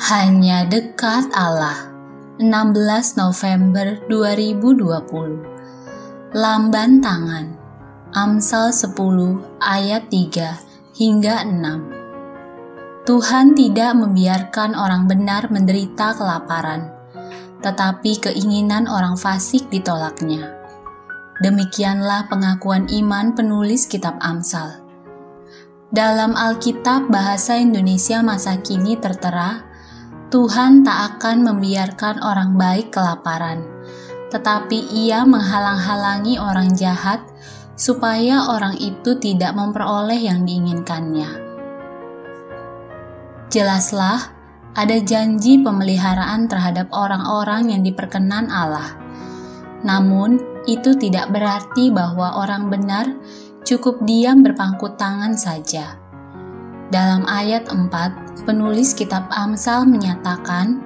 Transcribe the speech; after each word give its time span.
Hanya 0.00 0.64
dekat 0.64 1.28
Allah. 1.36 1.92
16 2.40 3.20
November 3.20 4.00
2020 4.08 6.32
Lamban 6.32 7.04
tangan. 7.04 7.52
Amsal 8.16 8.72
10 8.72 8.96
ayat 9.60 10.08
3 10.08 10.96
hingga 10.96 11.44
6 11.44 13.04
Tuhan 13.04 13.52
tidak 13.52 13.92
membiarkan 13.92 14.72
orang 14.72 15.04
benar 15.04 15.52
menderita 15.52 16.16
kelaparan 16.16 16.88
tetapi 17.60 18.24
keinginan 18.24 18.88
orang 18.88 19.20
fasik 19.20 19.68
ditolaknya. 19.68 20.48
Demikianlah 21.44 22.24
pengakuan 22.32 22.88
iman 22.88 23.36
penulis 23.36 23.84
kitab 23.84 24.16
Amsal. 24.24 24.80
Dalam 25.92 26.32
Alkitab 26.32 27.12
bahasa 27.12 27.60
Indonesia 27.60 28.24
masa 28.24 28.56
kini 28.64 28.96
tertera 28.96 29.68
Tuhan 30.30 30.86
tak 30.86 31.18
akan 31.18 31.42
membiarkan 31.42 32.22
orang 32.22 32.54
baik 32.54 32.94
kelaparan, 32.94 33.66
tetapi 34.30 34.78
Ia 34.78 35.26
menghalang-halangi 35.26 36.38
orang 36.38 36.70
jahat 36.78 37.18
supaya 37.74 38.46
orang 38.46 38.78
itu 38.78 39.18
tidak 39.18 39.58
memperoleh 39.58 40.14
yang 40.14 40.46
diinginkannya. 40.46 41.34
Jelaslah, 43.50 44.30
ada 44.78 44.96
janji 45.02 45.58
pemeliharaan 45.66 46.46
terhadap 46.46 46.94
orang-orang 46.94 47.74
yang 47.74 47.82
diperkenan 47.82 48.54
Allah. 48.54 48.94
Namun, 49.82 50.62
itu 50.70 50.94
tidak 50.94 51.34
berarti 51.34 51.90
bahwa 51.90 52.38
orang 52.38 52.70
benar 52.70 53.10
cukup 53.66 53.98
diam 54.06 54.46
berpangku 54.46 54.94
tangan 54.94 55.34
saja 55.34 55.99
dalam 56.90 57.22
ayat 57.30 57.70
4, 57.70 58.42
penulis 58.42 58.98
kitab 58.98 59.30
Amsal 59.30 59.86
menyatakan, 59.86 60.82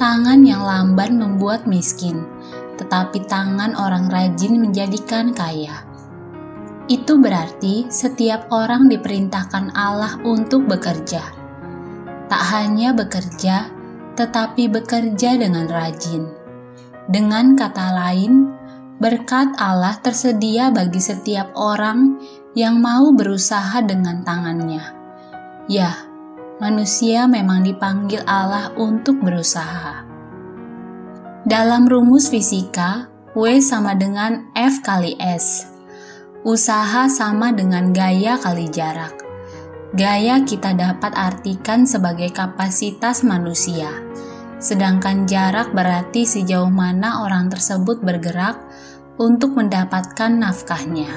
tangan 0.00 0.40
yang 0.40 0.64
lamban 0.64 1.20
membuat 1.20 1.68
miskin, 1.68 2.24
tetapi 2.80 3.20
tangan 3.28 3.76
orang 3.76 4.08
rajin 4.08 4.56
menjadikan 4.56 5.36
kaya. 5.36 5.84
Itu 6.88 7.20
berarti 7.20 7.84
setiap 7.92 8.48
orang 8.48 8.88
diperintahkan 8.88 9.76
Allah 9.76 10.16
untuk 10.24 10.64
bekerja. 10.64 11.20
Tak 12.32 12.42
hanya 12.56 12.96
bekerja, 12.96 13.68
tetapi 14.16 14.72
bekerja 14.72 15.36
dengan 15.36 15.68
rajin. 15.68 16.32
Dengan 17.12 17.52
kata 17.52 17.92
lain, 17.92 18.56
berkat 18.96 19.52
Allah 19.60 20.00
tersedia 20.00 20.72
bagi 20.72 20.98
setiap 20.98 21.52
orang 21.60 22.16
yang 22.56 22.80
mau 22.80 23.12
berusaha 23.12 23.84
dengan 23.84 24.24
tangannya. 24.24 24.95
Ya, 25.66 25.98
manusia 26.62 27.26
memang 27.26 27.66
dipanggil 27.66 28.22
Allah 28.22 28.70
untuk 28.78 29.18
berusaha. 29.18 30.06
Dalam 31.42 31.90
rumus 31.90 32.30
fisika, 32.30 33.10
W 33.34 33.58
sama 33.58 33.98
dengan 33.98 34.46
F 34.54 34.86
kali 34.86 35.18
S. 35.18 35.66
Usaha 36.46 37.10
sama 37.10 37.50
dengan 37.50 37.90
gaya 37.90 38.38
kali 38.38 38.70
jarak. 38.70 39.18
Gaya 39.90 40.46
kita 40.46 40.70
dapat 40.70 41.10
artikan 41.18 41.82
sebagai 41.82 42.30
kapasitas 42.30 43.26
manusia, 43.26 43.90
sedangkan 44.62 45.26
jarak 45.26 45.74
berarti 45.74 46.22
sejauh 46.22 46.70
mana 46.70 47.26
orang 47.26 47.50
tersebut 47.50 48.06
bergerak 48.06 48.54
untuk 49.18 49.58
mendapatkan 49.58 50.30
nafkahnya. 50.30 51.10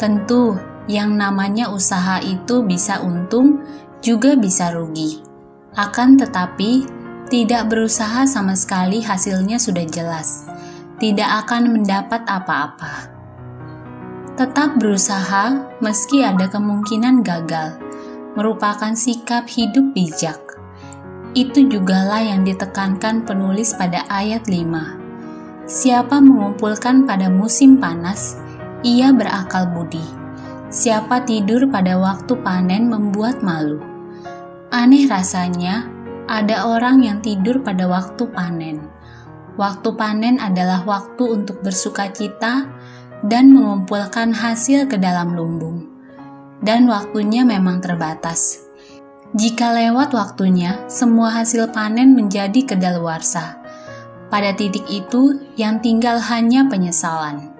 Tentu, 0.00 0.56
yang 0.90 1.14
namanya 1.14 1.70
usaha 1.70 2.18
itu 2.18 2.66
bisa 2.66 2.98
untung 2.98 3.62
juga 4.02 4.34
bisa 4.34 4.74
rugi. 4.74 5.22
Akan 5.78 6.18
tetapi, 6.18 6.82
tidak 7.30 7.70
berusaha 7.70 8.26
sama 8.26 8.58
sekali 8.58 8.98
hasilnya 8.98 9.62
sudah 9.62 9.86
jelas, 9.86 10.50
tidak 10.98 11.46
akan 11.46 11.78
mendapat 11.78 12.26
apa-apa. 12.26 13.06
Tetap 14.34 14.82
berusaha 14.82 15.78
meski 15.78 16.26
ada 16.26 16.50
kemungkinan 16.50 17.22
gagal, 17.22 17.78
merupakan 18.34 18.90
sikap 18.98 19.46
hidup 19.46 19.94
bijak. 19.94 20.42
Itu 21.38 21.70
jugalah 21.70 22.26
yang 22.26 22.42
ditekankan 22.42 23.22
penulis 23.22 23.78
pada 23.78 24.02
ayat 24.10 24.50
5. 24.50 25.70
Siapa 25.70 26.18
mengumpulkan 26.18 27.06
pada 27.06 27.30
musim 27.30 27.78
panas, 27.78 28.34
ia 28.82 29.14
berakal 29.14 29.70
budi 29.70 30.19
Siapa 30.70 31.26
tidur 31.26 31.66
pada 31.66 31.98
waktu 31.98 32.30
panen 32.46 32.86
membuat 32.86 33.42
malu. 33.42 33.82
Aneh 34.70 35.10
rasanya, 35.10 35.90
ada 36.30 36.62
orang 36.62 37.02
yang 37.02 37.18
tidur 37.18 37.58
pada 37.66 37.90
waktu 37.90 38.22
panen. 38.30 38.78
Waktu 39.58 39.90
panen 39.98 40.38
adalah 40.38 40.86
waktu 40.86 41.42
untuk 41.42 41.58
bersuka 41.66 42.14
cita 42.14 42.70
dan 43.26 43.50
mengumpulkan 43.50 44.30
hasil 44.30 44.86
ke 44.86 44.94
dalam 44.94 45.34
lumbung. 45.34 45.90
Dan 46.62 46.86
waktunya 46.86 47.42
memang 47.42 47.82
terbatas. 47.82 48.62
Jika 49.34 49.74
lewat 49.74 50.14
waktunya, 50.14 50.86
semua 50.86 51.34
hasil 51.42 51.74
panen 51.74 52.14
menjadi 52.14 52.62
kedaluarsa. 52.62 53.58
Pada 54.30 54.54
titik 54.54 54.86
itu, 54.86 55.34
yang 55.58 55.82
tinggal 55.82 56.22
hanya 56.22 56.70
penyesalan. 56.70 57.59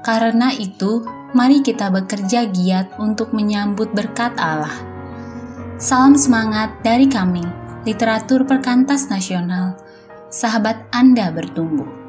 Karena 0.00 0.48
itu, 0.56 1.04
mari 1.36 1.60
kita 1.60 1.92
bekerja 1.92 2.48
giat 2.48 2.96
untuk 2.96 3.36
menyambut 3.36 3.92
berkat 3.92 4.32
Allah. 4.40 4.72
Salam 5.76 6.16
semangat 6.16 6.80
dari 6.80 7.04
kami, 7.04 7.44
Literatur 7.84 8.48
Perkantas 8.48 9.12
Nasional. 9.12 9.76
Sahabat 10.32 10.88
Anda 10.88 11.28
bertumbuh. 11.28 11.99